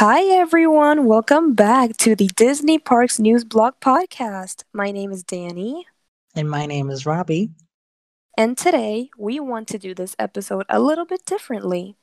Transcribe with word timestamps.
Hi, 0.00 0.22
everyone. 0.22 1.04
Welcome 1.04 1.52
back 1.52 1.98
to 1.98 2.16
the 2.16 2.28
Disney 2.28 2.78
Parks 2.78 3.18
News 3.18 3.44
Blog 3.44 3.74
Podcast. 3.82 4.64
My 4.72 4.90
name 4.90 5.12
is 5.12 5.22
Danny, 5.22 5.86
And 6.34 6.48
my 6.48 6.64
name 6.64 6.88
is 6.88 7.04
Robbie. 7.04 7.50
and 8.38 8.56
today 8.56 9.10
we 9.18 9.38
want 9.40 9.68
to 9.68 9.78
do 9.78 9.94
this 9.94 10.16
episode 10.18 10.64
a 10.70 10.80
little 10.80 11.04
bit 11.04 11.26
differently. 11.26 11.96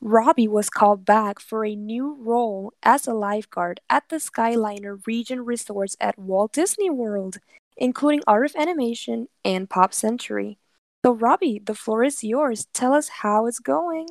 Robbie 0.00 0.48
was 0.48 0.68
called 0.68 1.04
back 1.04 1.38
for 1.38 1.64
a 1.64 1.76
new 1.76 2.16
role 2.20 2.72
as 2.82 3.06
a 3.06 3.14
lifeguard 3.14 3.78
at 3.88 4.08
the 4.08 4.16
Skyliner 4.16 5.06
Region 5.06 5.44
Resorts 5.44 5.96
at 6.00 6.18
Walt 6.18 6.52
Disney 6.52 6.90
World, 6.90 7.36
including 7.76 8.24
Art 8.26 8.46
of 8.50 8.56
Animation 8.56 9.28
and 9.44 9.70
Pop 9.70 9.94
Century. 9.94 10.58
So, 11.04 11.12
Robbie, 11.12 11.60
the 11.64 11.76
floor 11.76 12.02
is 12.02 12.24
yours. 12.24 12.66
Tell 12.74 12.92
us 12.92 13.08
how 13.22 13.46
it's 13.46 13.60
going. 13.60 14.08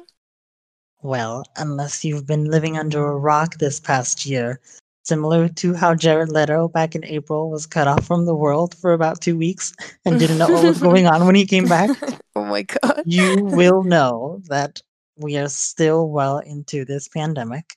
Well, 1.05 1.45
unless 1.55 2.03
you've 2.03 2.25
been 2.25 2.45
living 2.45 2.79
under 2.79 3.05
a 3.05 3.15
rock 3.15 3.59
this 3.59 3.79
past 3.79 4.25
year, 4.25 4.59
similar 5.03 5.47
to 5.49 5.75
how 5.75 5.93
Jared 5.93 6.31
Leto 6.31 6.67
back 6.67 6.95
in 6.95 7.05
April 7.05 7.51
was 7.51 7.67
cut 7.67 7.87
off 7.87 8.07
from 8.07 8.25
the 8.25 8.33
world 8.33 8.73
for 8.73 8.91
about 8.91 9.21
two 9.21 9.37
weeks 9.37 9.71
and 10.05 10.17
didn't 10.17 10.39
know 10.39 10.49
what 10.49 10.63
was 10.63 10.81
going 10.89 11.05
on 11.05 11.27
when 11.27 11.35
he 11.35 11.45
came 11.45 11.67
back, 11.67 11.91
oh 12.35 12.45
my 12.45 12.63
god. 12.63 13.03
you 13.05 13.35
will 13.43 13.83
know 13.83 14.41
that 14.47 14.81
we 15.15 15.37
are 15.37 15.47
still 15.47 16.09
well 16.09 16.39
into 16.39 16.85
this 16.85 17.07
pandemic. 17.07 17.75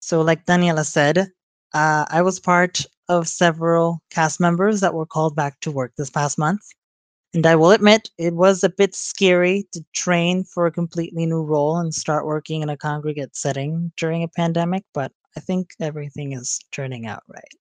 So, 0.00 0.20
like 0.20 0.44
Daniela 0.44 0.84
said, 0.84 1.16
uh, 1.72 2.04
I 2.10 2.20
was 2.20 2.38
part 2.38 2.84
of 3.08 3.26
several 3.26 4.02
cast 4.10 4.38
members 4.38 4.80
that 4.80 4.92
were 4.92 5.06
called 5.06 5.34
back 5.34 5.58
to 5.60 5.70
work 5.70 5.92
this 5.96 6.10
past 6.10 6.36
month. 6.36 6.60
And 7.34 7.44
I 7.44 7.56
will 7.56 7.72
admit, 7.72 8.10
it 8.18 8.34
was 8.34 8.62
a 8.62 8.68
bit 8.68 8.94
scary 8.94 9.66
to 9.72 9.84
train 9.92 10.44
for 10.44 10.66
a 10.66 10.70
completely 10.72 11.26
new 11.26 11.42
role 11.42 11.76
and 11.78 11.92
start 11.92 12.24
working 12.24 12.62
in 12.62 12.68
a 12.68 12.76
congregate 12.76 13.34
setting 13.36 13.92
during 13.96 14.22
a 14.22 14.28
pandemic, 14.28 14.84
but 14.94 15.12
I 15.36 15.40
think 15.40 15.70
everything 15.80 16.32
is 16.32 16.60
turning 16.70 17.06
out 17.06 17.24
right. 17.28 17.54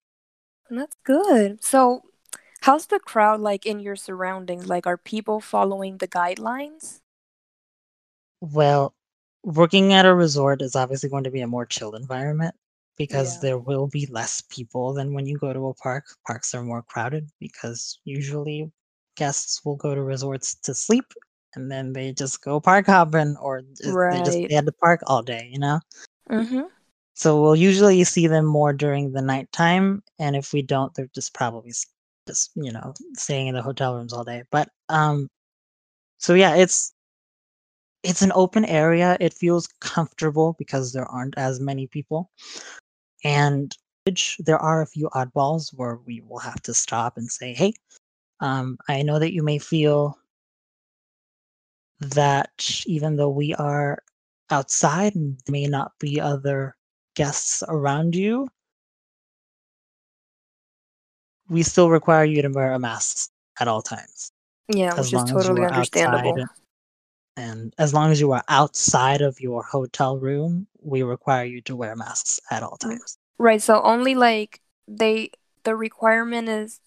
That's 0.70 0.96
good. 1.04 1.64
So, 1.64 2.04
how's 2.62 2.88
the 2.88 3.00
crowd 3.00 3.42
like 3.42 3.66
in 3.66 3.80
your 3.80 3.96
surroundings? 3.96 4.68
Like, 4.68 4.88
are 4.88 4.98
people 4.98 5.40
following 5.42 5.98
the 5.98 6.08
guidelines? 6.08 7.02
Well, 8.42 8.94
working 9.44 9.94
at 9.94 10.06
a 10.06 10.14
resort 10.14 10.62
is 10.62 10.76
obviously 10.76 11.10
going 11.10 11.24
to 11.24 11.32
be 11.32 11.42
a 11.42 11.48
more 11.48 11.66
chilled 11.66 11.96
environment 11.96 12.56
because 12.98 13.36
Yeah. 13.36 13.40
there 13.42 13.58
will 13.58 13.88
be 13.88 14.06
less 14.08 14.42
people 14.42 14.94
than 14.94 15.14
when 15.14 15.26
you 15.26 15.38
go 15.38 15.54
to 15.54 15.68
a 15.68 15.74
park. 15.76 16.06
Parks 16.28 16.54
are 16.54 16.64
more 16.64 16.84
crowded 16.84 17.30
because 17.40 18.00
usually 18.04 18.72
guests 19.20 19.66
will 19.66 19.78
go 19.78 19.96
to 19.96 20.04
resorts 20.04 20.56
to 20.64 20.74
sleep 20.76 21.06
and 21.56 21.72
then 21.72 21.94
they 21.94 22.14
just 22.14 22.42
go 22.44 22.60
park 22.60 22.88
hopping 22.88 23.36
or 23.42 23.62
just, 23.62 24.00
they 24.10 24.22
just 24.22 24.38
Right. 24.38 24.46
stay 24.46 24.56
at 24.58 24.66
the 24.66 24.74
park 24.74 25.02
all 25.08 25.24
day, 25.24 25.50
you 25.52 25.60
know? 25.60 25.80
Mm-hmm. 26.30 26.68
So 27.16 27.42
we'll 27.42 27.56
usually 27.56 28.04
see 28.06 28.28
them 28.28 28.46
more 28.46 28.74
during 28.74 29.12
the 29.12 29.22
nighttime, 29.22 30.04
and 30.20 30.36
if 30.38 30.54
we 30.54 30.62
don't, 30.62 30.94
they're 30.96 31.10
just 31.14 31.34
probably 31.34 31.74
just 32.28 32.52
you 32.56 32.72
know 32.72 32.94
staying 33.16 33.48
in 33.48 33.56
the 33.56 33.62
hotel 33.62 33.96
rooms 33.96 34.14
all 34.14 34.24
day. 34.24 34.44
But 34.52 34.70
um, 34.90 35.30
so 36.20 36.34
yeah, 36.36 36.56
it's 36.56 36.94
it's 38.04 38.22
an 38.22 38.32
open 38.36 38.66
area. 38.66 39.18
It 39.20 39.34
feels 39.34 39.68
comfortable 39.82 40.56
because 40.58 40.94
there 40.94 41.06
aren't 41.06 41.38
as 41.38 41.60
many 41.60 41.88
people, 41.88 42.30
and 43.24 43.76
there 44.40 44.60
are 44.60 44.82
a 44.82 44.88
few 44.88 45.10
oddballs 45.10 45.74
where 45.76 45.98
we 46.06 46.22
will 46.22 46.40
have 46.40 46.62
to 46.64 46.74
stop 46.74 47.18
and 47.18 47.30
say, 47.30 47.54
"Hey, 47.54 47.74
um, 48.40 48.78
I 48.88 49.02
know 49.02 49.20
that 49.20 49.34
you 49.34 49.44
may 49.44 49.60
feel 49.60 50.18
that 52.00 52.82
even 52.86 53.16
though 53.16 53.30
we 53.30 53.54
are 53.56 54.00
outside 54.50 55.16
and 55.16 55.38
there 55.46 55.52
may 55.52 55.68
not 55.68 55.92
be 56.00 56.20
other 56.20 56.76
guests 57.16 57.64
around 57.68 58.16
you, 58.16 58.48
we 61.50 61.64
still 61.64 61.90
require 61.90 62.24
you 62.24 62.42
to 62.42 62.50
wear 62.50 62.74
a 62.74 62.80
mask 62.80 63.32
at 63.60 63.68
all 63.68 63.82
times. 63.82 64.32
Yeah, 64.70 64.94
As 64.94 64.98
which 64.98 65.08
is 65.08 65.14
long 65.14 65.26
as 65.26 65.30
you 65.30 65.42
totally 65.44 65.66
understandable. 65.66 66.46
and 67.36 67.74
as 67.78 67.94
long 67.94 68.12
as 68.12 68.20
you 68.20 68.32
are 68.32 68.44
outside 68.48 69.22
of 69.22 69.40
your 69.40 69.64
hotel 69.64 70.18
room, 70.18 70.68
we 70.82 71.04
require 71.04 71.46
you 71.46 71.62
to 71.62 71.76
wear 71.76 71.96
masks 71.96 72.40
at 72.52 72.64
all 72.64 72.78
times. 72.78 73.18
Right. 73.38 73.62
So, 73.62 73.82
only 73.82 74.16
like 74.16 74.62
they, 74.88 75.32
the 75.64 75.76
requirement 75.76 76.50
is 76.50 76.80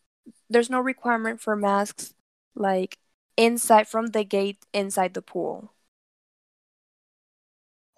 there's 0.53 0.71
no 0.71 0.81
requirement 0.81 1.41
for 1.41 1.57
masks 1.57 2.15
like 2.55 2.99
inside 3.37 3.89
from 3.89 4.09
the 4.09 4.25
gate 4.25 4.59
inside 4.73 5.15
the 5.15 5.23
pool. 5.23 5.73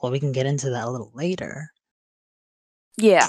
Well, 0.00 0.12
we 0.12 0.20
can 0.20 0.32
get 0.32 0.46
into 0.46 0.70
that 0.70 0.86
a 0.86 0.90
little 0.90 1.10
later. 1.14 1.72
Yeah. 2.96 3.28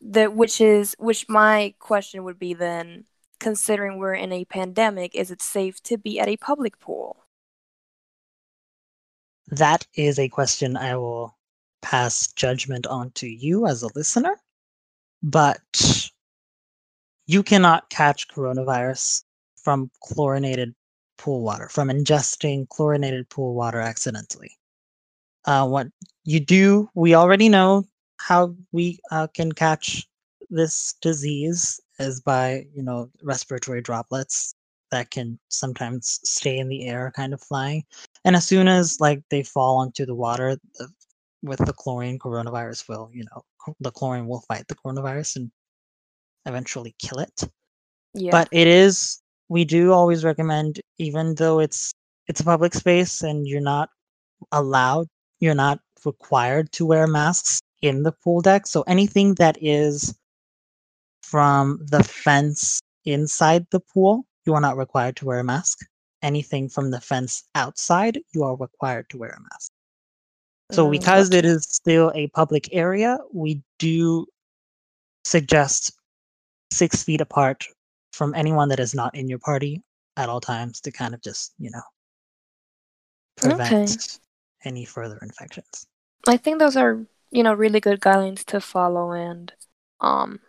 The 0.00 0.26
which 0.26 0.60
is 0.60 0.94
which 0.98 1.28
my 1.28 1.74
question 1.78 2.24
would 2.24 2.38
be 2.38 2.54
then 2.54 3.04
considering 3.38 3.98
we're 3.98 4.14
in 4.14 4.32
a 4.32 4.44
pandemic, 4.44 5.14
is 5.14 5.30
it 5.30 5.42
safe 5.42 5.82
to 5.84 5.98
be 5.98 6.18
at 6.20 6.28
a 6.28 6.36
public 6.36 6.78
pool? 6.80 7.24
That 9.48 9.86
is 9.94 10.18
a 10.18 10.28
question 10.28 10.76
I 10.76 10.96
will 10.96 11.36
pass 11.82 12.32
judgment 12.32 12.86
on 12.86 13.10
to 13.12 13.28
you 13.28 13.66
as 13.66 13.82
a 13.82 13.88
listener, 13.94 14.36
but 15.22 15.95
you 17.26 17.42
cannot 17.42 17.88
catch 17.90 18.28
coronavirus 18.28 19.24
from 19.56 19.90
chlorinated 20.02 20.74
pool 21.18 21.42
water, 21.42 21.68
from 21.68 21.88
ingesting 21.88 22.68
chlorinated 22.68 23.28
pool 23.28 23.54
water 23.54 23.80
accidentally. 23.80 24.50
Uh, 25.44 25.66
what 25.66 25.88
you 26.24 26.40
do, 26.40 26.88
we 26.94 27.14
already 27.14 27.48
know 27.48 27.84
how 28.18 28.54
we 28.72 28.98
uh, 29.10 29.26
can 29.28 29.52
catch 29.52 30.06
this 30.50 30.94
disease 31.02 31.80
is 31.98 32.20
by, 32.20 32.64
you 32.74 32.82
know, 32.82 33.10
respiratory 33.22 33.80
droplets 33.80 34.54
that 34.90 35.10
can 35.10 35.38
sometimes 35.48 36.20
stay 36.22 36.58
in 36.58 36.68
the 36.68 36.86
air, 36.86 37.12
kind 37.16 37.34
of 37.34 37.40
flying. 37.40 37.82
And 38.24 38.36
as 38.36 38.46
soon 38.46 38.68
as 38.68 38.98
like 39.00 39.22
they 39.30 39.42
fall 39.42 39.78
onto 39.78 40.06
the 40.06 40.14
water 40.14 40.56
with 41.42 41.58
the 41.58 41.72
chlorine, 41.72 42.18
coronavirus 42.18 42.88
will, 42.88 43.10
you 43.12 43.24
know, 43.24 43.74
the 43.80 43.90
chlorine 43.90 44.28
will 44.28 44.42
fight 44.42 44.68
the 44.68 44.76
coronavirus 44.76 45.36
and 45.36 45.50
eventually 46.46 46.94
kill 46.98 47.18
it. 47.18 47.44
Yeah. 48.14 48.30
but 48.32 48.48
it 48.52 48.66
is 48.66 49.20
we 49.48 49.64
do 49.64 49.92
always 49.92 50.24
recommend 50.24 50.80
even 50.98 51.34
though 51.36 51.60
it's 51.60 51.92
it's 52.28 52.40
a 52.40 52.44
public 52.44 52.74
space 52.74 53.22
and 53.22 53.46
you're 53.46 53.60
not 53.60 53.90
allowed 54.52 55.06
you're 55.40 55.54
not 55.54 55.80
required 56.04 56.72
to 56.72 56.86
wear 56.86 57.06
masks 57.06 57.60
in 57.82 58.02
the 58.04 58.12
pool 58.12 58.40
deck. 58.40 58.66
So 58.66 58.82
anything 58.82 59.34
that 59.34 59.58
is 59.60 60.16
from 61.22 61.78
the 61.90 62.02
fence 62.02 62.80
inside 63.04 63.66
the 63.70 63.80
pool 63.80 64.24
you 64.46 64.54
are 64.54 64.60
not 64.60 64.76
required 64.76 65.16
to 65.16 65.26
wear 65.26 65.40
a 65.40 65.44
mask. 65.44 65.80
Anything 66.22 66.68
from 66.68 66.90
the 66.90 67.00
fence 67.00 67.44
outside 67.54 68.20
you 68.34 68.44
are 68.44 68.56
required 68.56 69.08
to 69.10 69.18
wear 69.18 69.30
a 69.30 69.40
mask. 69.40 69.72
So 70.72 70.86
Mm, 70.86 70.90
because 70.90 71.30
it 71.30 71.44
is 71.44 71.64
still 71.68 72.12
a 72.14 72.28
public 72.28 72.68
area 72.72 73.18
we 73.32 73.62
do 73.78 74.26
suggest 75.24 75.92
six 76.70 77.02
feet 77.02 77.20
apart 77.20 77.64
from 78.12 78.34
anyone 78.34 78.68
that 78.68 78.80
is 78.80 78.94
not 78.94 79.14
in 79.14 79.28
your 79.28 79.38
party 79.38 79.82
at 80.16 80.28
all 80.28 80.40
times 80.40 80.80
to 80.80 80.90
kind 80.90 81.14
of 81.14 81.22
just 81.22 81.52
you 81.58 81.70
know 81.70 81.82
prevent 83.36 83.72
Okay. 83.72 83.96
any 84.64 84.84
further 84.84 85.18
infections. 85.22 85.86
I 86.26 86.36
think 86.36 86.58
those 86.58 86.76
are, 86.76 86.98
you 87.30 87.42
know, 87.42 87.54
really 87.54 87.80
good 87.80 88.00
guidelines 88.00 88.44
to 88.46 88.60
follow 88.60 89.12
and 89.12 89.52
um 90.00 90.40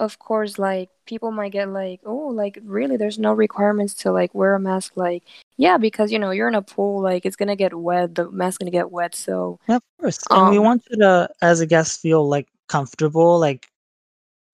of 0.00 0.18
course 0.18 0.58
like 0.58 0.88
people 1.06 1.30
might 1.30 1.52
get 1.52 1.68
like, 1.68 2.00
oh, 2.04 2.28
like 2.28 2.58
really? 2.64 2.96
There's 2.96 3.18
no 3.18 3.32
requirements 3.32 3.94
to 3.96 4.12
like 4.12 4.34
wear 4.34 4.54
a 4.54 4.60
mask? 4.60 4.96
Like 4.96 5.24
yeah, 5.56 5.78
because 5.78 6.12
you 6.12 6.18
know, 6.18 6.30
you're 6.30 6.48
in 6.48 6.54
a 6.54 6.62
pool 6.62 7.00
like 7.02 7.24
it's 7.26 7.36
going 7.36 7.48
to 7.48 7.56
get 7.56 7.74
wet, 7.74 8.14
the 8.14 8.30
mask's 8.30 8.58
going 8.58 8.70
to 8.70 8.76
get 8.76 8.90
wet, 8.90 9.14
so 9.14 9.58
yeah, 9.68 9.76
of 9.76 9.82
course 10.00 10.18
and 10.30 10.48
we 10.50 10.58
um 10.58 10.64
want 10.64 10.82
you 10.90 10.96
to 10.98 11.28
as 11.42 11.60
a 11.60 11.66
guest 11.66 12.00
feel 12.00 12.28
like 12.28 12.48
comfortable 12.68 13.38
like 13.38 13.68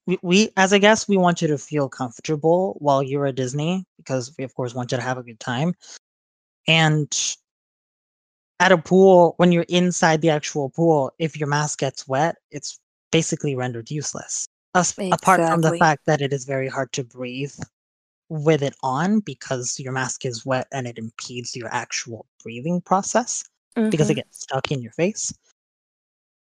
we, 0.07 0.19
we 0.23 0.51
as 0.57 0.73
a 0.73 0.79
guest 0.79 1.09
we 1.09 1.17
want 1.17 1.41
you 1.43 1.49
to 1.49 1.59
feel 1.59 1.89
comfortable 1.89 2.77
while 2.81 3.03
you're 3.03 3.27
at 3.27 3.35
disney 3.37 3.85
because 3.97 4.35
we 4.39 4.45
of 4.45 4.55
course 4.55 4.75
want 4.75 4.91
you 4.93 4.97
to 4.99 5.03
have 5.03 5.19
a 5.19 5.23
good 5.23 5.41
time. 5.41 5.75
And 6.67 7.11
at 8.61 8.73
a 8.73 8.79
pool 8.79 9.35
when 9.37 9.53
you're 9.53 9.67
inside 9.69 10.21
the 10.21 10.31
actual 10.31 10.71
pool 10.71 11.13
if 11.19 11.39
your 11.39 11.49
mask 11.49 11.79
gets 11.81 12.07
wet 12.09 12.37
it's 12.51 12.79
basically 13.11 13.55
rendered 13.55 13.91
useless. 13.91 14.47
As, 14.75 14.97
apart 15.11 15.45
from 15.49 15.63
the 15.63 15.73
fact 15.73 16.07
that 16.07 16.21
it 16.21 16.33
is 16.33 16.45
very 16.45 16.69
hard 16.69 16.93
to 16.93 17.03
breathe 17.05 17.55
with 18.29 18.63
it 18.63 18.75
on 18.83 19.21
because 19.21 19.79
your 19.81 19.93
mask 19.93 20.25
is 20.25 20.47
wet 20.47 20.67
and 20.73 20.87
it 20.87 20.99
impedes 20.99 21.57
your 21.57 21.69
actual 21.73 22.27
breathing 22.43 22.81
process 22.81 23.45
because 23.91 24.11
it 24.11 24.15
Mhm. 24.15 24.17
gets 24.17 24.41
stuck 24.43 24.71
in 24.71 24.81
your 24.83 24.93
face. 24.93 25.33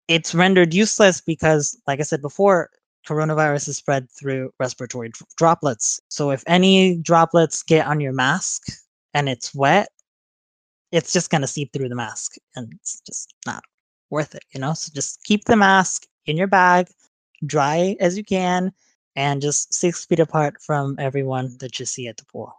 It's 0.09 0.35
rendered 0.35 0.75
useless 0.75 1.21
because 1.21 1.77
like 1.87 2.01
i 2.01 2.03
said 2.03 2.23
before 2.23 2.71
coronavirus 3.06 3.69
is 3.69 3.77
spread 3.77 4.09
through 4.11 4.50
respiratory 4.59 5.09
dr- 5.09 5.29
droplets 5.37 6.00
so 6.09 6.31
if 6.31 6.43
any 6.47 6.97
droplets 6.97 7.62
get 7.62 7.87
on 7.87 8.00
your 8.00 8.12
mask 8.12 8.65
and 9.15 9.29
it's 9.29 9.55
wet 9.55 9.89
it's 10.93 11.12
just 11.12 11.31
going 11.31 11.41
to 11.43 11.47
seep 11.47 11.73
through 11.73 11.89
the 11.89 11.95
mask 11.95 12.37
and 12.56 12.73
it's 12.75 13.00
just 13.06 13.35
not 13.47 13.62
worth 14.11 14.35
it, 14.35 14.45
you 14.53 14.61
know? 14.61 14.75
So 14.75 14.91
just 14.95 15.23
keep 15.25 15.45
the 15.45 15.56
mask 15.56 16.06
in 16.27 16.37
your 16.37 16.47
bag, 16.47 16.89
dry 17.47 17.97
as 18.00 18.17
you 18.17 18.25
can, 18.25 18.73
and 19.17 19.43
just 19.43 19.73
six 19.75 20.05
feet 20.05 20.21
apart 20.21 20.61
from 20.62 20.97
everyone 20.99 21.56
that 21.61 21.79
you 21.79 21.87
see 21.87 22.09
at 22.09 22.17
the 22.17 22.25
pool. 22.27 22.55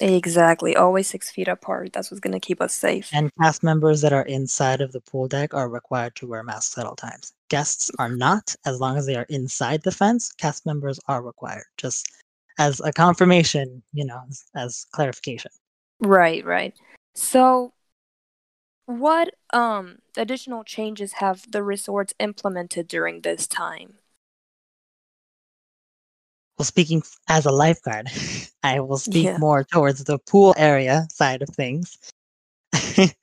Exactly. 0.00 0.74
Always 0.74 1.06
six 1.06 1.30
feet 1.30 1.48
apart. 1.48 1.92
That's 1.92 2.10
what's 2.10 2.20
going 2.20 2.32
to 2.32 2.40
keep 2.40 2.60
us 2.60 2.74
safe. 2.74 3.10
And 3.12 3.30
cast 3.40 3.62
members 3.62 4.00
that 4.00 4.12
are 4.12 4.26
inside 4.26 4.80
of 4.80 4.92
the 4.92 5.00
pool 5.00 5.28
deck 5.28 5.54
are 5.54 5.68
required 5.68 6.16
to 6.16 6.26
wear 6.26 6.42
masks 6.42 6.76
at 6.78 6.86
all 6.86 6.96
times. 6.96 7.32
Guests 7.48 7.90
are 7.98 8.08
not, 8.08 8.54
as 8.66 8.80
long 8.80 8.96
as 8.96 9.06
they 9.06 9.14
are 9.14 9.26
inside 9.28 9.82
the 9.82 9.92
fence. 9.92 10.32
Cast 10.32 10.66
members 10.66 10.98
are 11.06 11.22
required, 11.22 11.66
just 11.76 12.10
as 12.58 12.80
a 12.80 12.92
confirmation, 12.92 13.82
you 13.92 14.04
know, 14.04 14.20
as, 14.28 14.44
as 14.56 14.86
clarification. 14.92 15.50
Right, 16.00 16.44
right. 16.44 16.74
So, 17.14 17.72
what 18.86 19.34
um 19.52 19.98
additional 20.16 20.62
changes 20.64 21.14
have 21.14 21.50
the 21.50 21.62
resorts 21.62 22.12
implemented 22.18 22.88
during 22.88 23.20
this 23.20 23.46
time? 23.46 23.94
Well, 26.58 26.64
speaking 26.64 27.02
as 27.28 27.46
a 27.46 27.50
lifeguard, 27.50 28.08
I 28.62 28.80
will 28.80 28.98
speak 28.98 29.24
Yeah. 29.24 29.38
more 29.38 29.64
towards 29.64 30.04
the 30.04 30.18
pool 30.18 30.54
area 30.56 31.06
side 31.12 31.42
of 31.42 31.48
things. 31.50 31.98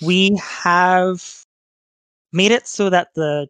we 0.00 0.36
have 0.40 1.44
made 2.32 2.52
it 2.52 2.66
so 2.66 2.90
that 2.90 3.08
the 3.14 3.48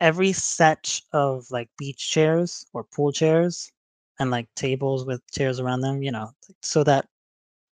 every 0.00 0.32
set 0.32 1.00
of 1.12 1.50
like 1.50 1.68
beach 1.78 2.10
chairs 2.10 2.66
or 2.72 2.84
pool 2.84 3.12
chairs 3.12 3.70
and 4.18 4.30
like 4.30 4.48
tables 4.54 5.04
with 5.04 5.20
chairs 5.30 5.58
around 5.60 5.80
them, 5.80 6.02
you 6.02 6.10
know, 6.12 6.30
so 6.62 6.84
that 6.84 7.06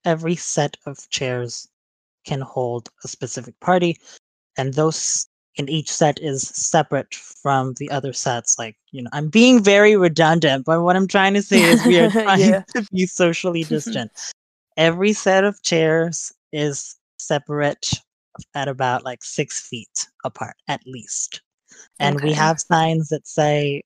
every 0.04 0.34
set 0.36 0.76
of 0.86 1.08
chairs 1.10 1.68
can 2.24 2.40
hold 2.40 2.88
a 3.04 3.08
specific 3.08 3.58
party 3.60 3.98
and 4.56 4.74
those 4.74 5.28
in 5.56 5.68
each 5.68 5.90
set 5.90 6.18
is 6.20 6.42
separate 6.48 7.14
from 7.14 7.74
the 7.74 7.90
other 7.90 8.12
sets 8.12 8.58
like 8.58 8.76
you 8.90 9.02
know 9.02 9.10
i'm 9.12 9.28
being 9.28 9.62
very 9.62 9.96
redundant 9.96 10.64
but 10.64 10.82
what 10.82 10.96
i'm 10.96 11.06
trying 11.08 11.34
to 11.34 11.42
say 11.50 11.62
is 11.62 11.84
we 11.84 11.98
are 11.98 12.10
trying 12.10 12.40
Yeah. 12.40 12.62
to 12.74 12.82
be 12.92 13.06
socially 13.06 13.64
distant 13.64 14.10
every 14.76 15.12
set 15.12 15.44
of 15.44 15.60
chairs 15.62 16.32
is 16.52 16.96
separate 17.18 17.86
at 18.54 18.68
about 18.68 19.04
like 19.04 19.22
six 19.22 19.60
feet 19.60 20.06
apart 20.24 20.56
at 20.68 20.80
least 20.86 21.42
and 21.98 22.22
we 22.22 22.32
have 22.32 22.58
signs 22.60 23.08
that 23.08 23.26
say 23.26 23.82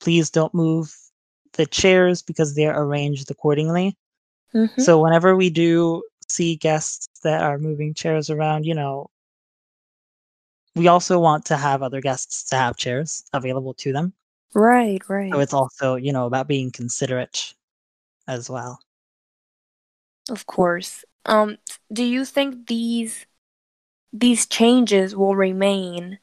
please 0.00 0.30
don't 0.30 0.54
move 0.54 0.94
the 1.54 1.66
chairs 1.66 2.22
because 2.22 2.54
they're 2.54 2.78
arranged 2.80 3.30
accordingly 3.30 3.96
Mhm. 4.54 4.80
so 4.80 5.00
whenever 5.00 5.34
we 5.34 5.50
do 5.50 6.02
see 6.28 6.56
guests 6.56 7.08
that 7.24 7.42
are 7.42 7.58
moving 7.58 7.92
chairs 7.94 8.30
around, 8.30 8.64
you 8.64 8.74
know, 8.74 9.08
we 10.74 10.88
also 10.88 11.18
want 11.18 11.44
to 11.46 11.56
have 11.56 11.82
other 11.82 12.00
guests 12.00 12.44
to 12.44 12.56
have 12.56 12.76
chairs 12.76 13.24
available 13.32 13.74
to 13.74 13.92
them. 13.92 14.14
Right, 14.54 15.02
right. 15.08 15.32
So 15.32 15.40
it's 15.40 15.54
also, 15.54 15.96
you 15.96 16.12
know, 16.12 16.26
about 16.26 16.48
being 16.48 16.70
considerate 16.70 17.54
as 18.28 18.48
well. 18.50 18.78
Of 20.30 20.46
course. 20.46 21.04
Um, 21.26 21.58
do 21.92 22.04
you 22.04 22.24
think 22.24 22.66
these 22.66 23.26
these 24.12 24.46
changes 24.46 25.16
will 25.16 25.36
remain 25.36 26.18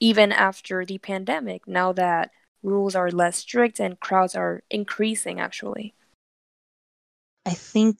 even 0.00 0.32
after 0.32 0.84
the 0.84 0.98
pandemic 0.98 1.66
now 1.68 1.92
that 1.92 2.30
rules 2.62 2.94
are 2.94 3.10
less 3.10 3.38
strict 3.38 3.80
and 3.80 4.00
crowds 4.00 4.34
are 4.36 4.62
increasing 4.70 5.40
actually? 5.40 5.94
I 7.46 7.54
think 7.54 7.98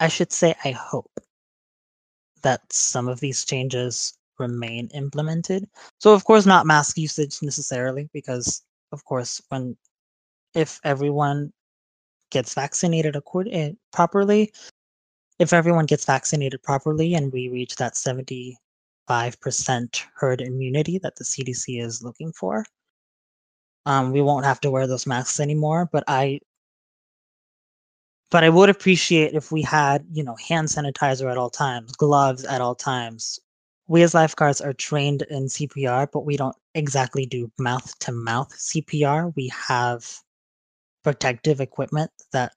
I 0.00 0.08
should 0.08 0.32
say 0.32 0.56
I 0.64 0.72
hope 0.72 1.20
that 2.42 2.60
some 2.72 3.08
of 3.08 3.20
these 3.20 3.44
changes 3.44 4.14
remain 4.38 4.88
implemented. 4.94 5.68
So 5.98 6.14
of 6.14 6.24
course 6.24 6.46
not 6.46 6.66
mask 6.66 6.96
usage 6.98 7.38
necessarily 7.42 8.08
because 8.12 8.62
of 8.92 9.04
course 9.04 9.40
when 9.48 9.76
if 10.54 10.80
everyone 10.84 11.52
gets 12.30 12.54
vaccinated 12.54 13.16
accord- 13.16 13.48
eh, 13.52 13.72
properly 13.92 14.52
if 15.38 15.52
everyone 15.52 15.86
gets 15.86 16.04
vaccinated 16.04 16.62
properly 16.62 17.14
and 17.14 17.32
we 17.32 17.48
reach 17.48 17.76
that 17.76 17.96
75% 17.96 18.56
herd 20.16 20.40
immunity 20.40 20.98
that 20.98 21.16
the 21.16 21.24
CDC 21.24 21.80
is 21.80 22.02
looking 22.02 22.32
for 22.32 22.64
um, 23.86 24.12
we 24.12 24.20
won't 24.20 24.44
have 24.44 24.60
to 24.60 24.70
wear 24.70 24.86
those 24.86 25.06
masks 25.06 25.40
anymore 25.40 25.88
but 25.92 26.04
I 26.08 26.40
but 28.30 28.44
I 28.44 28.48
would 28.48 28.68
appreciate 28.68 29.34
if 29.34 29.50
we 29.50 29.62
had, 29.62 30.04
you 30.12 30.22
know, 30.22 30.36
hand 30.48 30.68
sanitizer 30.68 31.30
at 31.30 31.38
all 31.38 31.50
times, 31.50 31.92
gloves 31.92 32.44
at 32.44 32.60
all 32.60 32.74
times. 32.74 33.38
We 33.86 34.02
as 34.02 34.14
lifeguards 34.14 34.60
are 34.60 34.74
trained 34.74 35.22
in 35.30 35.46
CPR, 35.46 36.08
but 36.12 36.26
we 36.26 36.36
don't 36.36 36.56
exactly 36.74 37.24
do 37.24 37.50
mouth 37.58 37.98
to 38.00 38.12
mouth 38.12 38.50
CPR. 38.54 39.34
We 39.34 39.50
have 39.68 40.06
protective 41.02 41.60
equipment 41.60 42.10
that 42.32 42.52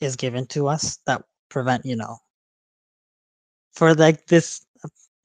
is 0.00 0.16
given 0.16 0.46
to 0.46 0.68
us 0.68 0.98
that 1.06 1.22
prevent, 1.50 1.84
you 1.84 1.96
know, 1.96 2.16
for 3.74 3.94
like 3.94 4.26
this 4.26 4.64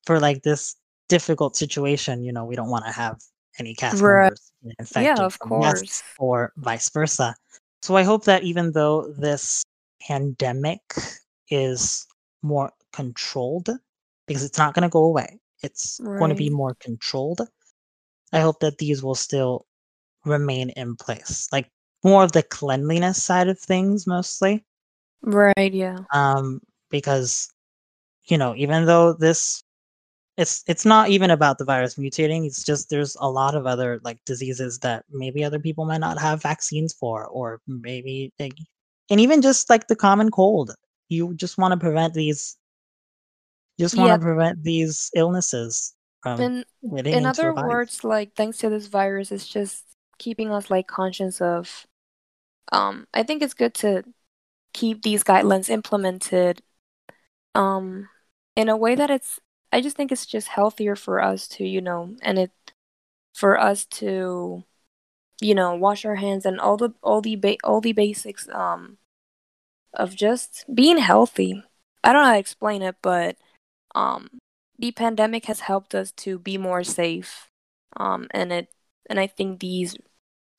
for 0.05 0.19
like 0.19 0.43
this 0.43 0.75
difficult 1.07 1.55
situation, 1.55 2.23
you 2.23 2.33
know, 2.33 2.43
we 2.43 2.55
don't 2.55 2.69
want 2.69 2.85
to 2.85 2.91
have 2.91 3.21
any 3.59 3.73
cast 3.73 4.01
Right. 4.01 4.23
members 4.23 4.51
infected 4.79 5.19
of 5.19 5.39
course. 5.39 6.03
or 6.19 6.51
vice 6.57 6.89
versa. 6.89 7.33
So 7.87 7.95
I 7.95 8.03
hope 8.03 8.25
that 8.25 8.43
even 8.43 8.73
though 8.73 9.13
this 9.17 9.63
pandemic 10.05 10.81
is 11.49 12.05
more 12.43 12.73
controlled, 12.91 13.69
because 14.27 14.43
it's 14.43 14.57
not 14.57 14.73
going 14.73 14.83
to 14.83 14.89
go 14.89 15.05
away, 15.05 15.39
it's 15.63 15.97
going 16.01 16.27
to 16.27 16.35
be 16.35 16.49
more 16.49 16.75
controlled. 16.81 17.47
I 18.33 18.41
hope 18.41 18.59
that 18.59 18.77
these 18.77 19.01
will 19.01 19.15
still 19.15 19.67
remain 20.25 20.71
in 20.71 20.97
place, 20.97 21.47
like 21.53 21.71
more 22.03 22.25
of 22.25 22.33
the 22.33 22.43
cleanliness 22.43 23.23
side 23.23 23.47
of 23.47 23.57
things, 23.57 24.05
mostly. 24.05 24.65
Right, 25.21 25.73
yeah. 25.73 25.99
Um, 26.13 26.59
because 26.91 27.49
you 28.25 28.37
know, 28.37 28.53
even 28.57 28.83
though 28.83 29.13
this 29.13 29.63
it's 30.37 30.63
it's 30.67 30.85
not 30.85 31.09
even 31.09 31.31
about 31.31 31.57
the 31.57 31.65
virus 31.65 31.95
mutating 31.95 32.45
it's 32.45 32.63
just 32.63 32.89
there's 32.89 33.15
a 33.19 33.29
lot 33.29 33.55
of 33.55 33.65
other 33.65 33.99
like 34.03 34.23
diseases 34.25 34.79
that 34.79 35.03
maybe 35.09 35.43
other 35.43 35.59
people 35.59 35.85
might 35.85 35.99
not 35.99 36.19
have 36.19 36.41
vaccines 36.41 36.93
for 36.93 37.25
or 37.27 37.59
maybe 37.67 38.31
like, 38.39 38.53
and 39.09 39.19
even 39.19 39.41
just 39.41 39.69
like 39.69 39.87
the 39.87 39.95
common 39.95 40.29
cold 40.31 40.71
you 41.09 41.33
just 41.35 41.57
want 41.57 41.71
to 41.71 41.77
prevent 41.79 42.13
these 42.13 42.57
just 43.79 43.97
want 43.97 44.09
Yeah. 44.09 44.17
to 44.17 44.19
prevent 44.19 44.63
these 44.63 45.11
illnesses 45.15 45.95
from 46.21 46.41
In 46.41 46.65
in 47.11 47.25
other 47.25 47.53
words, 47.53 48.03
like 48.03 48.33
thanks 48.35 48.57
to 48.59 48.69
this 48.69 48.87
virus, 48.87 49.31
it's 49.31 49.47
just 49.47 49.85
keeping 50.17 50.51
us 50.51 50.69
like 50.69 50.87
conscious 50.87 51.41
of 51.41 51.85
um 52.71 53.07
I 53.13 53.23
think 53.23 53.41
it's 53.43 53.53
good 53.53 53.73
to 53.75 54.03
keep 54.73 55.03
these 55.03 55.23
guidelines 55.23 55.69
implemented 55.69 56.61
um 57.55 58.09
in 58.55 58.69
a 58.69 58.77
way 58.77 58.95
that 58.95 59.09
it's 59.11 59.39
I 59.71 59.81
just 59.81 59.97
think 59.97 60.11
it's 60.11 60.25
just 60.25 60.49
healthier 60.49 60.95
for 60.95 61.21
us 61.21 61.47
to, 61.49 61.65
you 61.65 61.81
know, 61.81 62.15
and 62.21 62.39
it 62.39 62.51
for 63.35 63.59
us 63.59 63.85
to 63.85 64.63
you 65.41 65.55
know, 65.55 65.75
wash 65.75 66.05
our 66.05 66.15
hands 66.15 66.45
and 66.45 66.59
all 66.59 66.77
the 66.77 66.93
all 67.03 67.21
the 67.21 67.35
ba- 67.35 67.57
all 67.63 67.81
the 67.81 67.93
basics 67.93 68.47
um 68.49 68.97
of 69.93 70.15
just 70.15 70.65
being 70.73 70.97
healthy. 70.99 71.63
I 72.03 72.13
don't 72.13 72.21
know 72.23 72.27
how 72.27 72.33
to 72.33 72.39
explain 72.39 72.81
it, 72.81 72.95
but 73.01 73.37
um 73.95 74.29
the 74.79 74.91
pandemic 74.91 75.45
has 75.45 75.61
helped 75.61 75.95
us 75.95 76.11
to 76.13 76.39
be 76.39 76.57
more 76.57 76.83
safe. 76.83 77.49
Um 77.97 78.27
and 78.31 78.53
it 78.53 78.69
and 79.09 79.19
I 79.19 79.27
think 79.27 79.59
these 79.59 79.97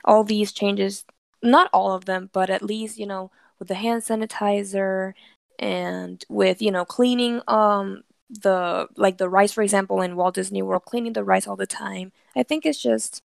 all 0.04 0.24
these 0.24 0.52
changes 0.52 1.04
not 1.42 1.70
all 1.72 1.92
of 1.92 2.06
them, 2.06 2.30
but 2.32 2.50
at 2.50 2.62
least, 2.62 2.98
you 2.98 3.06
know, 3.06 3.30
with 3.58 3.68
the 3.68 3.74
hand 3.76 4.02
sanitizer 4.02 5.14
and 5.58 6.24
with, 6.28 6.62
you 6.62 6.70
know, 6.72 6.84
cleaning 6.84 7.42
um 7.48 8.04
the 8.30 8.88
like 8.96 9.18
the 9.18 9.28
rice 9.28 9.52
for 9.52 9.62
example 9.62 10.00
in 10.00 10.16
Walt 10.16 10.34
Disney 10.34 10.62
World, 10.62 10.84
cleaning 10.84 11.12
the 11.14 11.24
rice 11.24 11.46
all 11.46 11.56
the 11.56 11.66
time. 11.66 12.12
I 12.36 12.42
think 12.42 12.66
it's 12.66 12.80
just 12.80 13.22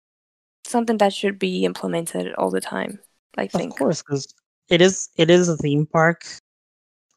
something 0.65 0.98
that 0.98 1.13
should 1.13 1.39
be 1.39 1.65
implemented 1.65 2.34
all 2.36 2.50
the 2.50 2.62
time. 2.62 3.00
I 3.38 3.48
think, 3.48 3.74
of 3.74 3.79
course 3.79 4.01
because 4.01 4.34
it 4.70 4.82
is 4.82 5.10
it 5.18 5.29
is 5.29 5.48
a 5.50 5.58
theme 5.58 5.86
park 5.86 6.25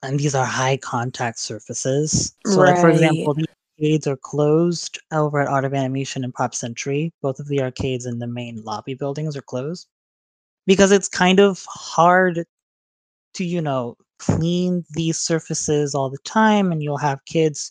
and 0.02 0.18
these 0.18 0.34
are 0.34 0.44
high 0.44 0.76
contact 0.76 1.38
surfaces 1.38 2.34
so 2.46 2.60
like 2.60 2.80
for 2.80 2.90
example 2.90 3.34
the 3.34 3.46
arcades 3.78 4.06
are 4.06 4.16
closed 4.16 5.00
over 5.12 5.40
at 5.40 5.48
art 5.48 5.64
of 5.64 5.74
animation 5.74 6.24
and 6.24 6.34
pop 6.34 6.54
century 6.54 7.12
both 7.22 7.38
of 7.38 7.48
the 7.48 7.60
arcades 7.60 8.06
in 8.06 8.18
the 8.18 8.26
main 8.26 8.62
lobby 8.62 8.94
buildings 8.94 9.36
are 9.36 9.42
closed 9.42 9.88
because 10.66 10.92
it's 10.92 11.08
kind 11.08 11.40
of 11.40 11.64
hard 11.68 12.44
to 13.34 13.44
you 13.44 13.60
know 13.60 13.96
clean 14.22 14.84
these 14.90 15.18
surfaces 15.18 15.94
all 15.94 16.08
the 16.10 16.18
time 16.24 16.70
and 16.72 16.82
you'll 16.82 16.96
have 17.10 17.24
kids 17.24 17.70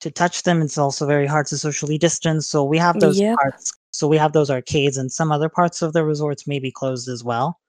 to 0.00 0.10
touch 0.10 0.42
them 0.44 0.62
it's 0.62 0.78
also 0.78 1.06
very 1.06 1.26
hard 1.26 1.46
to 1.46 1.58
socially 1.58 1.98
distance 1.98 2.46
so 2.48 2.64
we 2.64 2.78
have 2.78 2.98
those 3.00 3.20
Yep. 3.20 3.36
parts 3.38 3.72
so 3.90 4.08
we 4.08 4.16
have 4.16 4.32
those 4.32 4.50
arcades 4.50 4.96
and 4.96 5.12
some 5.12 5.30
other 5.30 5.48
parts 5.48 5.82
of 5.82 5.92
the 5.92 6.04
resorts 6.04 6.46
may 6.46 6.58
be 6.58 6.70
closed 6.70 7.08
as 7.08 7.22
well 7.22 7.60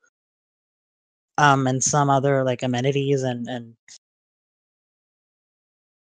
um 1.38 1.68
and 1.68 1.84
some 1.84 2.10
other 2.10 2.44
like 2.44 2.64
amenities 2.64 3.24
and 3.24 3.48
and 3.48 3.76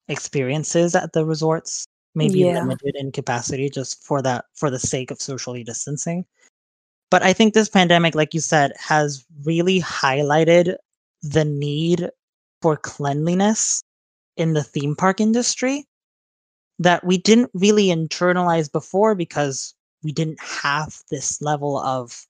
experiences 0.10 0.96
at 0.96 1.14
the 1.14 1.26
resorts, 1.26 1.86
maybe 2.16 2.44
Yeah. 2.44 2.60
limited 2.60 2.96
in 2.96 3.12
capacity 3.12 3.70
just 3.70 4.04
for 4.04 4.22
that 4.24 4.46
for 4.56 4.70
the 4.70 4.80
sake 4.80 5.12
of 5.12 5.22
socially 5.22 5.64
distancing. 5.64 6.26
But 7.12 7.24
I 7.24 7.34
think 7.34 7.54
this 7.54 7.70
pandemic, 7.70 8.16
like 8.16 8.34
you 8.34 8.40
said, 8.40 8.74
has 8.78 9.26
really 9.46 9.80
highlighted 9.82 10.76
the 11.22 11.46
need 11.46 12.10
for 12.62 12.78
cleanliness 12.78 13.82
in 14.38 14.54
the 14.54 14.64
theme 14.64 14.96
park 14.96 15.20
industry 15.20 15.86
that 16.80 17.04
we 17.04 17.18
didn't 17.18 17.52
really 17.54 17.88
internalize 17.88 18.72
before 18.72 19.16
because 19.16 19.76
we 20.04 20.12
didn't 20.12 20.40
have 20.42 21.02
this 21.12 21.42
level 21.42 21.78
of 21.78 22.26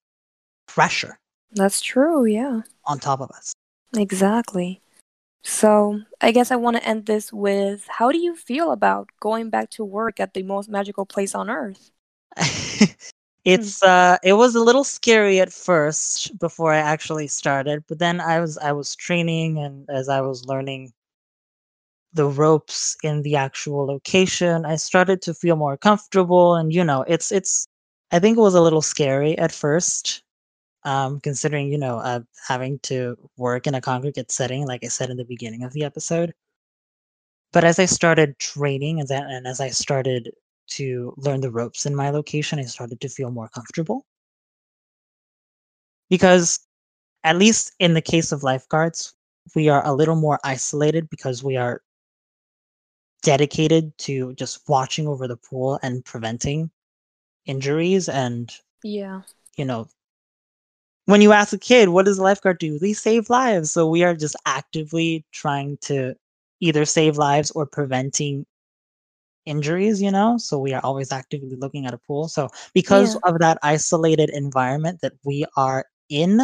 pressure 0.68 1.20
That's 1.52 1.82
true, 1.82 2.26
yeah. 2.26 2.62
on 2.86 3.00
top 3.00 3.22
of 3.22 3.30
us. 3.32 3.54
Exactly. 3.96 4.82
So, 5.42 6.02
I 6.20 6.32
guess 6.32 6.52
I 6.52 6.58
want 6.58 6.78
to 6.78 6.84
end 6.84 7.06
this 7.06 7.32
with 7.32 7.88
how 7.88 8.12
do 8.12 8.18
you 8.18 8.36
feel 8.36 8.72
about 8.72 9.10
going 9.20 9.50
back 9.50 9.70
to 9.72 9.86
work 9.86 10.20
at 10.20 10.34
the 10.34 10.44
most 10.44 10.70
magical 10.70 11.06
place 11.06 11.34
on 11.34 11.50
earth? 11.50 11.92
it's 13.46 13.82
uh 13.84 14.18
it 14.24 14.34
was 14.34 14.56
a 14.56 14.60
little 14.62 14.84
scary 14.84 15.40
at 15.40 15.52
first 15.54 16.38
before 16.40 16.74
I 16.74 16.78
actually 16.80 17.28
started, 17.28 17.84
but 17.88 18.00
then 18.00 18.20
I 18.22 18.40
was 18.40 18.58
I 18.58 18.72
was 18.74 18.96
training 18.96 19.58
and 19.60 19.90
as 19.90 20.10
I 20.10 20.22
was 20.22 20.46
learning 20.46 20.94
the 22.14 22.26
ropes 22.26 22.96
in 23.04 23.22
the 23.24 23.36
actual 23.36 23.86
location, 23.86 24.66
I 24.66 24.76
started 24.76 25.22
to 25.24 25.34
feel 25.34 25.56
more 25.56 25.78
comfortable 25.78 26.56
and 26.56 26.74
you 26.74 26.84
know, 26.84 27.04
it's 27.08 27.32
it's 27.32 27.68
I 28.12 28.20
think 28.20 28.38
it 28.38 28.42
was 28.42 28.56
a 28.56 28.62
little 28.62 28.82
scary 28.82 29.38
at 29.38 29.52
first 29.52 30.24
um 30.86 31.20
considering, 31.22 31.70
you 31.72 31.78
know, 31.80 32.00
uh 32.00 32.22
having 32.48 32.80
to 32.82 33.18
work 33.38 33.68
in 33.68 33.76
a 33.76 33.82
congregate 33.82 34.32
setting 34.32 34.68
like 34.68 34.84
I 34.86 34.90
said 34.90 35.10
in 35.12 35.18
the 35.18 35.26
beginning 35.26 35.64
of 35.64 35.74
the 35.74 35.84
episode. 35.86 36.34
But 37.52 37.64
as 37.64 37.78
I 37.78 37.86
started 37.86 38.40
training 38.40 39.00
and 39.00 39.08
then 39.08 39.24
and 39.30 39.46
as 39.46 39.60
I 39.60 39.70
started 39.70 40.32
to 40.72 41.14
learn 41.18 41.42
the 41.42 41.52
ropes 41.52 41.86
in 41.86 41.96
my 41.96 42.10
location, 42.10 42.60
I 42.60 42.64
started 42.64 43.02
to 43.02 43.10
feel 43.10 43.32
more 43.32 43.50
comfortable. 43.50 44.06
Because 46.10 46.60
at 47.24 47.38
least 47.38 47.74
in 47.80 47.94
the 47.94 48.02
case 48.02 48.32
of 48.32 48.44
lifeguards, 48.44 49.14
we 49.56 49.70
are 49.70 49.86
a 49.86 49.94
little 49.94 50.16
more 50.16 50.40
isolated 50.44 51.10
because 51.10 51.44
we 51.44 51.58
are 51.58 51.82
dedicated 53.22 53.98
to 54.00 54.34
just 54.36 54.62
watching 54.68 55.08
over 55.08 55.28
the 55.28 55.38
pool 55.38 55.80
and 55.84 56.06
preventing 56.06 56.72
injuries 57.46 58.08
and 58.08 58.52
Yeah. 58.84 59.22
you 59.58 59.66
know 59.66 59.88
when 61.06 61.22
you 61.22 61.32
ask 61.34 61.52
a 61.52 61.58
kid 61.58 61.90
what 61.90 62.06
does 62.06 62.18
a 62.18 62.24
lifeguard 62.24 62.60
do 62.60 62.80
they 62.80 62.94
save 62.94 63.30
lives 63.30 63.72
so 63.72 63.88
we 63.90 64.04
are 64.04 64.16
just 64.16 64.36
actively 64.46 65.26
trying 65.32 65.78
to 65.82 66.16
either 66.62 66.86
save 66.86 67.18
lives 67.18 67.52
or 67.52 67.66
preventing 67.66 68.46
injuries 69.50 69.98
you 70.02 70.12
know 70.12 70.38
so 70.38 70.58
we 70.58 70.74
are 70.74 70.82
always 70.86 71.12
actively 71.12 71.56
looking 71.58 71.86
at 71.86 71.94
a 71.94 71.98
pool 72.06 72.28
so 72.30 72.48
because 72.74 73.16
Yeah. 73.16 73.30
of 73.34 73.40
that 73.40 73.58
isolated 73.64 74.30
environment 74.30 75.00
that 75.02 75.14
we 75.26 75.46
are 75.58 75.86
in 76.10 76.42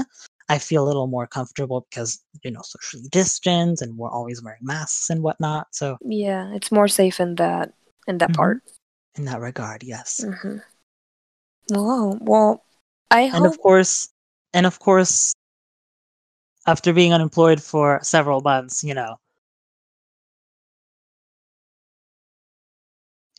i 0.50 0.57
feel 0.57 0.83
a 0.83 0.88
little 0.89 1.07
more 1.07 1.27
comfortable 1.27 1.85
because 1.89 2.19
you 2.43 2.51
know 2.51 2.62
socially 2.63 3.07
distance 3.12 3.81
and 3.81 3.97
we're 3.97 4.09
always 4.09 4.41
wearing 4.43 4.65
masks 4.65 5.09
and 5.09 5.21
whatnot 5.21 5.67
so 5.71 5.97
Yeah, 6.01 6.53
it's 6.57 6.71
more 6.71 6.88
safe 6.89 7.19
in 7.19 7.35
that 7.35 7.74
in 8.07 8.17
that 8.19 8.33
Mhm. 8.33 8.38
part. 8.41 8.57
in 9.17 9.25
that 9.25 9.39
regard 9.39 9.83
yes 9.83 10.25
Mhm. 10.25 10.62
Whoa. 11.69 12.17
Well, 12.21 12.63
I 13.09 13.21
and 13.21 13.45
hope 13.45 13.53
of 13.53 13.59
course 13.62 14.09
and 14.53 14.65
of 14.65 14.77
course 14.79 15.33
after 16.67 16.93
being 16.93 17.13
unemployed 17.13 17.62
for 17.62 18.00
several 18.03 18.41
months 18.41 18.83
you 18.83 18.93
know 18.93 19.17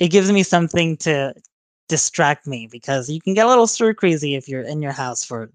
it 0.01 0.09
gives 0.09 0.31
me 0.31 0.43
something 0.43 0.97
to 0.99 1.35
distract 1.89 2.47
me 2.47 2.69
because 2.71 3.09
you 3.09 3.21
can 3.21 3.35
get 3.35 3.47
a 3.47 3.49
little 3.49 3.67
stir 3.67 3.95
crazy 3.95 4.35
if 4.35 4.49
you're 4.49 4.63
in 4.63 4.83
your 4.83 4.93
house 4.93 5.25
for 5.25 5.51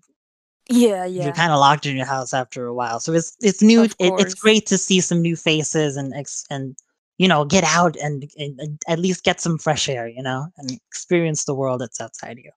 Yeah, 0.70 1.06
yeah. 1.06 1.24
you're 1.24 1.34
kind 1.34 1.52
of 1.52 1.60
locked 1.60 1.86
in 1.86 1.96
your 1.98 2.06
house 2.06 2.34
after 2.34 2.66
a 2.66 2.74
while. 2.74 3.00
So 3.00 3.14
it's 3.14 3.36
it's 3.42 3.62
new 3.62 3.84
it, 3.84 3.94
it's 4.00 4.34
great 4.34 4.66
to 4.68 4.78
see 4.78 5.02
some 5.02 5.22
new 5.22 5.36
faces 5.36 5.98
and 5.98 6.14
and 6.50 6.76
you 7.18 7.28
know 7.28 7.46
get 7.46 7.64
out 7.64 7.96
and, 7.98 8.30
and, 8.38 8.60
and 8.60 8.82
at 8.88 9.00
least 9.00 9.24
get 9.24 9.42
some 9.42 9.58
fresh 9.58 9.90
air 9.90 10.08
you 10.08 10.24
know 10.24 10.48
and 10.58 10.72
experience 10.90 11.44
the 11.46 11.56
world 11.56 11.82
that's 11.82 12.02
outside 12.02 12.38
you. 12.38 12.52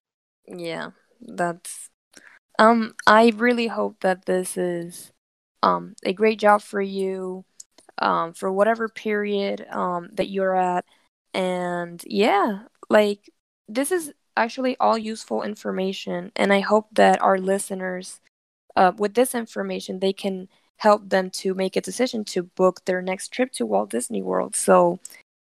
Yeah, 0.46 0.90
that's 1.20 1.90
um 2.58 2.94
I 3.06 3.32
really 3.36 3.68
hope 3.68 4.00
that 4.02 4.26
this 4.26 4.56
is 4.58 5.12
um 5.62 5.94
a 6.04 6.12
great 6.12 6.40
job 6.40 6.62
for 6.62 6.80
you 6.82 7.44
um 7.98 8.34
for 8.34 8.52
whatever 8.52 8.88
period 8.88 9.66
um 9.70 10.10
that 10.14 10.30
you're 10.30 10.56
at 10.56 10.84
and 11.34 12.02
yeah, 12.06 12.64
like 12.88 13.30
this 13.68 13.92
is 13.92 14.12
actually 14.36 14.76
all 14.80 14.98
useful 14.98 15.42
information 15.42 16.32
and 16.36 16.52
I 16.52 16.60
hope 16.60 16.88
that 16.92 17.22
our 17.22 17.38
listeners 17.38 18.20
uh 18.76 18.92
with 18.96 19.14
this 19.14 19.34
information 19.34 20.00
they 20.00 20.12
can 20.12 20.48
help 20.78 21.08
them 21.08 21.30
to 21.30 21.54
make 21.54 21.76
a 21.76 21.80
decision 21.80 22.24
to 22.24 22.42
book 22.42 22.84
their 22.84 23.00
next 23.00 23.28
trip 23.28 23.52
to 23.52 23.66
Walt 23.66 23.90
Disney 23.90 24.22
World. 24.22 24.56
So 24.56 24.98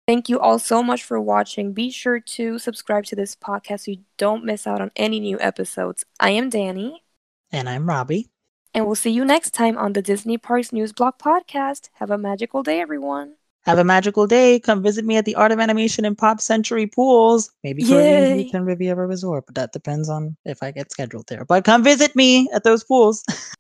Thank 0.08 0.28
you 0.28 0.40
all 0.40 0.60
so 0.60 0.84
much 0.84 1.04
for 1.04 1.22
watching. 1.22 1.74
Be 1.74 1.90
sure 1.90 2.20
to 2.20 2.60
subscribe 2.60 3.06
to 3.06 3.16
this 3.16 3.36
podcast 3.36 3.86
so 3.86 3.92
you 3.92 4.00
don't 4.18 4.44
miss 4.44 4.68
out 4.68 4.82
on 4.82 4.92
any 4.96 5.20
new 5.20 5.40
episodes. 5.40 6.04
I 6.20 6.32
am 6.32 6.50
Danny, 6.50 7.04
and 7.52 7.70
i'm 7.70 7.88
robbie 7.88 8.28
and 8.74 8.86
we'll 8.86 8.96
see 8.96 9.12
you 9.12 9.26
next 9.26 9.52
time 9.54 9.78
on 9.78 9.94
the 9.94 10.02
Disney 10.02 10.38
Parks 10.38 10.72
News 10.72 10.94
Blog 10.94 11.18
podcast. 11.18 11.90
Have 11.94 12.10
a 12.10 12.18
magical 12.18 12.64
day, 12.64 12.80
everyone. 12.80 13.36
Have 13.64 13.78
a 13.78 13.84
magical 13.84 14.28
day. 14.28 14.60
Come 14.60 14.82
visit 14.82 15.06
me 15.06 15.18
at 15.18 15.26
the 15.26 15.36
art 15.36 15.52
of 15.52 15.60
animation 15.60 16.06
and 16.06 16.18
pop 16.18 16.42
century 16.42 16.88
pools. 16.88 17.52
Maybe 17.64 17.84
Yay. 17.84 18.44
beach 18.44 18.54
and 18.54 18.66
riviera 18.66 19.08
resort 19.08 19.46
but 19.46 19.56
that 19.56 19.72
depends 19.72 20.10
on 20.10 20.36
if 20.46 20.62
i 20.64 20.72
get 20.72 20.92
scheduled 20.92 21.28
there. 21.28 21.46
But 21.46 21.64
come 21.64 21.84
visit 21.84 22.16
me 22.16 22.50
at 22.54 22.64
those 22.64 22.84
pools. 22.84 23.24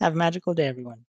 Have 0.00 0.12
a 0.12 0.16
magical 0.16 0.54
day 0.54 0.66
everyone 0.66 1.04